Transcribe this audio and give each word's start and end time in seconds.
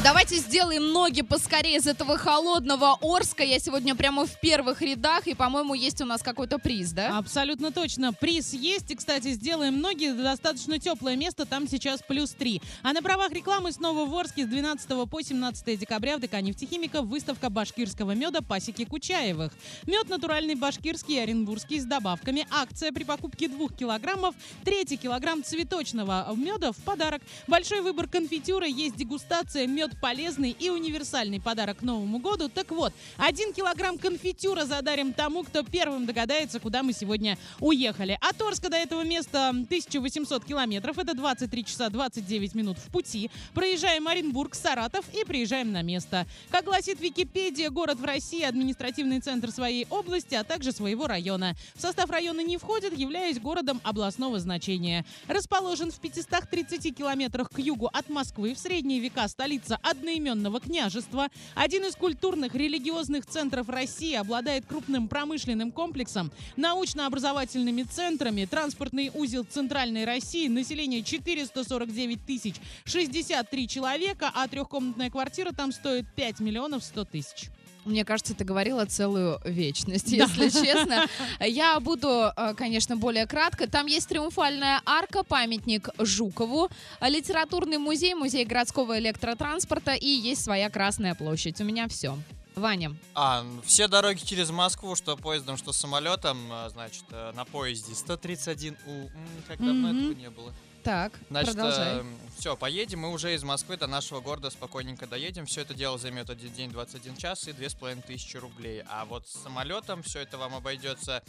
Давайте 0.00 0.38
сделаем 0.38 0.90
ноги 0.90 1.20
поскорее 1.20 1.76
из 1.76 1.86
этого 1.86 2.16
холодного 2.16 2.96
Орска. 3.02 3.44
Я 3.44 3.58
сегодня 3.58 3.94
прямо 3.94 4.26
в 4.26 4.40
первых 4.40 4.80
рядах, 4.80 5.26
и, 5.26 5.34
по-моему, 5.34 5.74
есть 5.74 6.00
у 6.00 6.06
нас 6.06 6.22
какой-то 6.22 6.58
приз, 6.58 6.92
да? 6.92 7.18
Абсолютно 7.18 7.72
точно. 7.72 8.12
Приз 8.12 8.54
есть. 8.54 8.90
И, 8.90 8.94
кстати, 8.94 9.32
сделаем 9.32 9.80
ноги. 9.80 10.10
Достаточно 10.10 10.78
теплое 10.78 11.14
место. 11.14 11.44
Там 11.44 11.68
сейчас 11.68 12.00
плюс 12.00 12.30
3. 12.30 12.62
А 12.82 12.92
на 12.94 13.02
правах 13.02 13.32
рекламы 13.32 13.70
снова 13.70 14.06
в 14.06 14.16
Орске 14.16 14.44
с 14.44 14.48
12 14.48 15.08
по 15.08 15.20
17 15.20 15.78
декабря 15.78 16.16
в 16.16 16.20
ДК 16.20 16.40
«Нефтехимика» 16.40 17.02
выставка 17.02 17.50
башкирского 17.50 18.12
меда 18.12 18.40
«Пасеки 18.40 18.84
Кучаевых». 18.86 19.52
Мед 19.86 20.08
натуральный 20.08 20.54
башкирский 20.54 21.16
и 21.16 21.18
оренбургский 21.18 21.78
с 21.78 21.84
добавками. 21.84 22.46
Акция 22.50 22.92
при 22.92 23.04
покупке 23.04 23.46
2 23.46 23.68
килограммов. 23.68 24.34
Третий 24.64 24.96
килограмм 24.96 25.44
цветочного 25.44 26.32
меда 26.34 26.72
в 26.72 26.76
подарок. 26.78 27.20
Большой 27.46 27.82
выбор 27.82 28.08
конфитюра. 28.08 28.66
Есть 28.66 28.96
дегустация. 28.96 29.66
Мед 29.66 29.81
полезный 30.00 30.50
и 30.50 30.70
универсальный 30.70 31.40
подарок 31.40 31.78
к 31.78 31.82
Новому 31.82 32.18
году. 32.18 32.48
Так 32.48 32.70
вот, 32.70 32.92
один 33.16 33.52
килограмм 33.52 33.98
конфитюра 33.98 34.64
задарим 34.64 35.12
тому, 35.12 35.42
кто 35.42 35.62
первым 35.62 36.06
догадается, 36.06 36.60
куда 36.60 36.82
мы 36.82 36.92
сегодня 36.92 37.38
уехали. 37.60 38.18
От 38.20 38.40
Орска 38.40 38.68
до 38.68 38.76
этого 38.76 39.02
места 39.02 39.48
1800 39.48 40.44
километров. 40.44 40.98
Это 40.98 41.14
23 41.14 41.64
часа 41.64 41.88
29 41.88 42.54
минут 42.54 42.78
в 42.78 42.90
пути. 42.90 43.30
Проезжаем 43.54 44.08
Оренбург, 44.08 44.54
Саратов 44.54 45.04
и 45.12 45.24
приезжаем 45.24 45.72
на 45.72 45.82
место. 45.82 46.26
Как 46.50 46.64
гласит 46.64 47.00
Википедия, 47.00 47.70
город 47.70 47.98
в 47.98 48.04
России 48.04 48.42
административный 48.42 49.20
центр 49.20 49.50
своей 49.50 49.86
области, 49.90 50.34
а 50.34 50.44
также 50.44 50.72
своего 50.72 51.06
района. 51.06 51.54
В 51.74 51.80
состав 51.80 52.10
района 52.10 52.40
не 52.40 52.56
входит, 52.56 52.96
являясь 52.96 53.38
городом 53.38 53.80
областного 53.82 54.38
значения. 54.38 55.04
Расположен 55.26 55.90
в 55.90 55.98
530 55.98 56.96
километрах 56.96 57.50
к 57.50 57.58
югу 57.58 57.88
от 57.92 58.08
Москвы, 58.08 58.54
в 58.54 58.58
средние 58.58 59.00
века 59.00 59.26
столица 59.28 59.71
одноименного 59.76 60.60
княжества. 60.60 61.28
Один 61.54 61.84
из 61.84 61.94
культурных 61.96 62.54
религиозных 62.54 63.26
центров 63.26 63.68
России 63.68 64.14
обладает 64.14 64.66
крупным 64.66 65.08
промышленным 65.08 65.72
комплексом, 65.72 66.30
научно-образовательными 66.56 67.82
центрами, 67.82 68.44
транспортный 68.44 69.10
узел 69.14 69.44
Центральной 69.44 70.04
России, 70.04 70.48
население 70.48 71.02
449 71.02 72.26
тысяч 72.26 72.56
63 72.84 73.68
человека, 73.68 74.30
а 74.34 74.46
трехкомнатная 74.48 75.10
квартира 75.10 75.52
там 75.52 75.72
стоит 75.72 76.06
5 76.14 76.40
миллионов 76.40 76.84
100 76.84 77.04
тысяч. 77.06 77.50
Мне 77.84 78.04
кажется, 78.04 78.34
ты 78.34 78.44
говорила 78.44 78.84
целую 78.86 79.40
вечность, 79.44 80.08
если 80.12 80.48
честно. 80.64 81.06
Я 81.40 81.80
буду, 81.80 82.30
э, 82.36 82.54
конечно, 82.54 82.96
более 82.96 83.26
кратко. 83.26 83.66
Там 83.68 83.86
есть 83.86 84.08
триумфальная 84.08 84.80
арка, 84.86 85.24
памятник 85.24 85.88
Жукову, 85.98 86.68
литературный 87.00 87.78
музей, 87.78 88.14
музей 88.14 88.44
городского 88.44 88.98
электротранспорта 88.98 89.94
и 89.94 90.06
есть 90.06 90.44
своя 90.44 90.70
Красная 90.70 91.14
площадь. 91.14 91.60
У 91.60 91.64
меня 91.64 91.88
все. 91.88 92.16
Ваня. 92.54 92.94
А, 93.14 93.44
все 93.64 93.88
дороги 93.88 94.20
через 94.22 94.50
Москву, 94.50 94.94
что 94.94 95.16
поездом, 95.16 95.56
что 95.56 95.72
самолетом, 95.72 96.36
а, 96.52 96.68
значит, 96.68 97.04
э, 97.10 97.32
на 97.34 97.44
поезде 97.46 97.94
131У. 97.94 98.76
М, 98.86 99.10
Как 99.48 99.56
давно 99.58 99.88
Мгм. 99.88 99.98
этого 99.98 100.12
не 100.20 100.30
было. 100.30 100.52
Так, 100.82 101.12
Значит, 101.30 101.54
продолжай. 101.54 102.02
все, 102.36 102.56
поедем, 102.56 103.00
мы 103.00 103.12
уже 103.12 103.34
из 103.34 103.44
Москвы 103.44 103.76
до 103.76 103.86
нашего 103.86 104.20
города 104.20 104.50
спокойненько 104.50 105.06
доедем. 105.06 105.46
Все 105.46 105.60
это 105.60 105.74
дело 105.74 105.96
займет 105.96 106.28
один 106.28 106.52
день, 106.52 106.70
21 106.70 107.16
час 107.16 107.46
и 107.46 107.52
2500 107.52 108.42
рублей. 108.42 108.82
А 108.88 109.04
вот 109.04 109.28
с 109.28 109.42
самолетом 109.42 110.02
все 110.02 110.20
это 110.20 110.38
вам 110.38 110.54
обойдется 110.56 111.22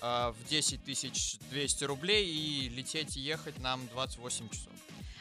а, 0.00 0.32
в 0.32 0.48
10 0.48 0.80
200 1.50 1.84
рублей 1.84 2.26
и 2.26 2.68
лететь 2.70 3.16
и 3.16 3.20
ехать 3.20 3.58
нам 3.58 3.86
28 3.88 4.48
часов. 4.48 4.72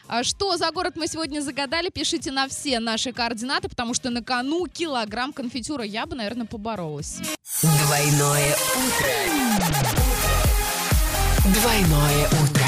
А 0.08 0.23
что 0.23 0.58
за 0.58 0.70
город 0.72 0.95
мы 0.95 1.08
сегодня 1.08 1.42
загадали? 1.42 1.90
Пишите 1.90 2.31
на 2.31 2.47
все 2.47 2.80
наши 2.80 3.14
координаты, 3.14 3.70
потому 3.70 3.94
что 3.94 4.09
на 4.09 4.22
кону 4.22 4.68
килограмм 4.68 5.31
конфитюра. 5.34 5.84
Я 5.84 6.06
бы, 6.06 6.16
наверное, 6.16 6.45
поборолась. 6.45 7.20
Двойное 7.62 8.56
утро. 8.75 9.13
Двойное 11.53 12.28
утро. 12.28 12.62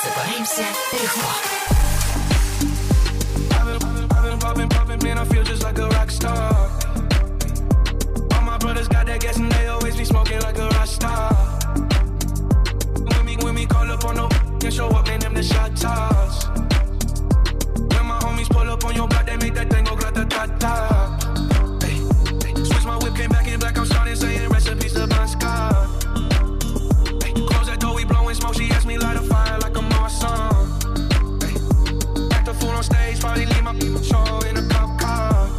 Просыпаемся 0.00 0.64
легко. 0.92 1.89
Probably 33.20 33.44
leave 33.44 33.62
my 33.62 33.74
show 34.00 34.38
in 34.48 34.56
a 34.56 34.66
cop 34.68 34.98
car. 34.98 35.50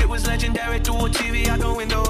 It 0.00 0.08
was 0.08 0.26
legendary 0.26 0.78
through 0.78 1.06
a 1.06 1.08
TV 1.08 1.48
out 1.48 1.60
the 1.60 1.72
window 1.72 2.04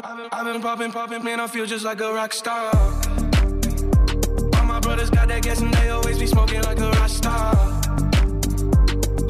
been, 0.00 0.28
I've 0.32 0.44
been, 0.44 0.62
popping, 0.62 0.92
popping, 0.92 1.24
man, 1.24 1.40
I 1.40 1.46
feel 1.46 1.66
just 1.66 1.84
like 1.84 2.00
a 2.00 2.12
rock 2.12 2.32
star. 2.32 2.72
All 4.56 4.64
my 4.64 4.80
brothers 4.80 5.10
got 5.10 5.28
that 5.28 5.42
gas 5.42 5.60
and 5.60 5.72
they 5.74 5.90
always 5.90 6.18
be 6.18 6.26
smoking 6.26 6.62
like 6.62 6.78
a 6.78 6.90
rock 6.90 7.08
star. 7.08 7.54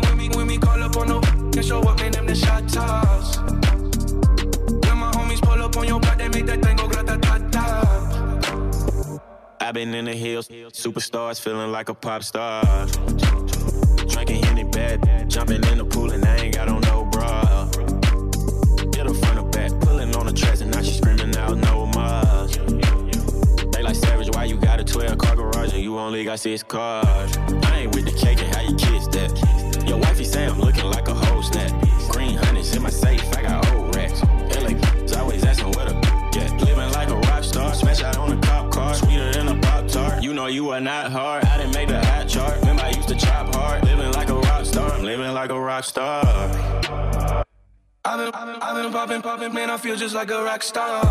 When 0.03 0.19
we, 0.19 0.29
when 0.31 0.47
we 0.47 0.59
call 0.59 0.83
up 0.83 0.97
on 0.97 1.09
no 1.09 1.21
and 1.21 1.65
show 1.65 1.81
up, 1.81 1.99
man, 1.99 2.13
them 2.13 2.27
the 2.27 2.35
shot 2.35 2.69
toss. 2.69 3.39
When 3.39 4.99
my 4.99 5.11
homies 5.13 5.43
pull 5.43 5.63
up 5.63 5.77
on 5.77 5.87
your 5.89 6.01
block, 6.01 6.19
they 6.19 6.29
make 6.29 6.47
that 6.47 6.63
thing 6.63 6.77
grata 6.77 7.19
ta 7.19 7.39
ta. 7.51 9.19
I've 9.61 9.75
been 9.75 9.95
in 9.95 10.05
the 10.05 10.15
hills, 10.15 10.49
superstars 10.49 11.41
feeling 11.41 11.73
like 11.73 11.89
a 11.89 11.95
pop 11.95 12.23
star. 12.23 12.87
Drinking 14.09 14.59
in 14.59 14.71
bed, 14.71 15.29
jumping 15.29 15.65
in 15.65 15.79
the 15.79 15.85
pool 15.85 16.13
and 16.13 16.25
I 16.25 16.37
ain't 16.37 16.55
got 16.55 16.69
on 16.69 16.81
no 16.83 16.92
six 26.43 26.65
cars? 26.65 27.37
I 27.63 27.83
ain't 27.83 27.95
with 27.95 28.05
the 28.05 28.11
cake 28.11 28.43
and 28.43 28.53
how 28.53 28.63
you 28.63 28.75
kiss 28.75 29.07
that. 29.15 29.87
Your 29.87 29.99
wifey 29.99 30.25
say 30.25 30.45
I'm 30.45 30.59
looking 30.59 30.87
like 30.87 31.07
a 31.07 31.15
whole 31.15 31.41
snap. 31.41 31.71
Green 32.09 32.37
honey's 32.37 32.75
in 32.75 32.83
my 32.83 32.91
safe, 32.91 33.23
I 33.37 33.43
got 33.43 33.73
old 33.73 33.95
racks. 33.95 34.23
LA 34.57 34.75
always 35.21 35.45
asking 35.45 35.71
where 35.73 35.87
the 35.87 35.95
yeah. 36.35 36.51
Living 36.65 36.91
like 36.91 37.11
a 37.11 37.17
rock 37.29 37.45
star, 37.45 37.73
smash 37.75 38.03
out 38.03 38.17
on 38.17 38.33
a 38.37 38.41
cop 38.41 38.73
car, 38.73 38.93
sweeter 38.95 39.33
than 39.33 39.49
a 39.49 39.61
pop 39.61 39.87
tart. 39.87 40.21
You 40.21 40.35
know 40.35 40.47
you 40.47 40.71
are 40.71 40.81
not 40.81 41.13
hard. 41.13 41.45
I 41.45 41.59
didn't 41.59 41.75
make 41.75 41.89
the 41.89 42.05
hot 42.05 42.27
chart. 42.27 42.59
Remember 42.59 42.83
I 42.83 42.91
used 42.91 43.09
to 43.09 43.15
chop 43.15 43.55
hard. 43.55 43.85
Living 43.85 44.11
like 44.11 44.29
a 44.29 44.35
rock 44.35 44.67
star, 44.67 44.91
I'm 44.91 45.05
living 45.05 45.33
like 45.33 45.51
a 45.51 45.61
rock 45.61 45.85
star. 45.85 46.25
I've 48.05 48.19
been, 48.19 48.35
I've 48.35 48.47
been, 48.47 48.63
I've 48.63 48.83
been 48.83 48.93
popping, 48.93 49.23
popping, 49.23 49.55
man, 49.55 49.71
I 49.71 49.77
feel 49.77 49.95
just 49.95 50.15
like 50.17 50.33
a 50.33 50.43
rock 50.43 50.65
star. 50.65 51.05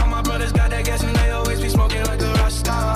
All 0.00 0.08
my 0.08 0.22
brothers 0.22 0.50
got 0.50 0.70
that 0.70 0.84
gas 0.84 1.04
and 1.04 1.14
they 1.14 1.30
always 1.30 1.60
be 1.60 1.68
smoking 1.68 2.02
like 2.06 2.20
a 2.20 2.32
rock 2.32 2.50
star. 2.50 2.93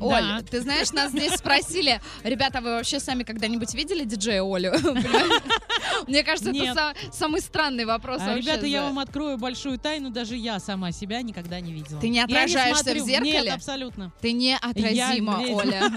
Оля, 0.00 0.16
Оль, 0.16 0.42
Да. 0.42 0.42
ты 0.50 0.60
знаешь, 0.60 0.90
нас 0.92 1.10
здесь 1.12 1.32
спросили, 1.34 2.00
ребята, 2.24 2.60
вы 2.60 2.70
вообще 2.70 3.00
сами 3.00 3.22
когда-нибудь 3.22 3.74
видели 3.74 4.04
диджея 4.04 4.42
Олю? 4.42 4.72
Мне 6.06 6.22
кажется, 6.22 6.50
это 6.50 6.94
самый 7.12 7.40
странный 7.40 7.84
вопрос 7.84 8.20
А, 8.22 8.26
вообще. 8.28 8.42
Ребята, 8.42 8.66
я 8.66 8.82
вам 8.82 8.98
открою 8.98 9.36
большую 9.38 9.78
тайну, 9.78 10.10
даже 10.10 10.36
я 10.36 10.58
сама 10.60 10.92
себя 10.92 11.22
никогда 11.22 11.60
не 11.60 11.72
видела. 11.72 12.00
Ты 12.00 12.08
не 12.08 12.20
отражаешься 12.20 12.82
в 12.84 12.86
смотрю. 12.86 13.06
зеркале? 13.06 13.42
Нет, 13.42 13.54
абсолютно. 13.54 14.12
Ты 14.20 14.32
неотразима, 14.32 15.42
Я- 15.46 15.54
Оля. 15.54 15.90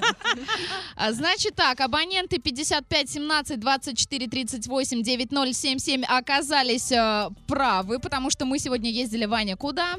А, 0.95 1.11
Значит 1.13 1.55
так, 1.55 1.79
абоненты 1.81 2.37
55 2.39 3.09
17 3.09 3.59
24 3.59 4.27
38 4.27 5.03
9077 5.03 6.03
оказались 6.05 6.91
э, 6.91 7.29
правы, 7.47 7.99
потому 7.99 8.29
что 8.29 8.45
мы 8.45 8.59
сегодня 8.59 8.89
ездили, 8.89 9.25
Ваня, 9.25 9.55
куда? 9.57 9.95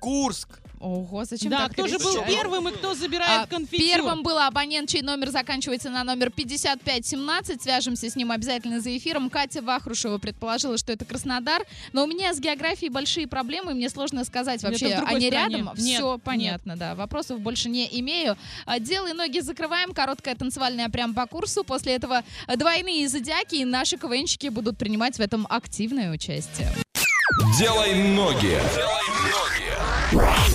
Курск! 0.00 0.60
Ого, 0.80 1.24
зачем 1.24 1.50
Да, 1.50 1.60
так 1.60 1.72
кто 1.72 1.86
же 1.86 1.98
был 1.98 2.22
первым 2.26 2.68
и 2.68 2.72
кто 2.72 2.94
забирает 2.94 3.42
А, 3.44 3.46
конфетти? 3.46 3.88
Первым 3.88 4.22
был 4.22 4.38
абонент, 4.38 4.90
чей 4.90 5.02
номер 5.02 5.30
заканчивается 5.30 5.88
на 5.90 6.04
номер 6.04 6.30
5517. 6.30 7.62
Свяжемся 7.62 8.10
с 8.10 8.16
ним 8.16 8.30
обязательно 8.30 8.80
за 8.80 8.96
эфиром. 8.96 9.30
Катя 9.30 9.62
Вахрушева 9.62 10.18
предположила, 10.18 10.76
что 10.76 10.92
это 10.92 11.04
Краснодар. 11.04 11.62
Но 11.92 12.04
у 12.04 12.06
меня 12.06 12.34
с 12.34 12.40
географией 12.40 12.90
большие 12.90 13.26
проблемы. 13.26 13.74
Мне 13.74 13.88
сложно 13.88 14.24
сказать 14.24 14.62
вообще, 14.62 14.86
они 14.86 14.96
стране. 14.96 15.30
рядом. 15.30 15.70
Нет, 15.76 15.96
Все 15.98 16.12
нет. 16.14 16.22
понятно, 16.22 16.76
да. 16.76 16.94
Вопросов 16.94 17.40
больше 17.40 17.68
не 17.70 17.88
имею. 18.00 18.36
А, 18.66 18.78
Делай 18.78 19.12
ноги 19.14 19.40
закрываем. 19.40 19.92
Короткая 19.94 20.34
танцевальная 20.34 20.88
прям 20.90 21.14
по 21.14 21.26
курсу. 21.26 21.64
После 21.64 21.94
этого 21.94 22.22
двойные 22.54 23.08
зодиаки. 23.08 23.54
И 23.56 23.64
наши 23.64 23.96
КВНщики 23.96 24.48
будут 24.48 24.76
принимать 24.76 25.16
в 25.16 25.20
этом 25.20 25.46
активное 25.48 26.12
участие. 26.12 26.68
Делай 27.58 27.94
ноги. 27.94 28.58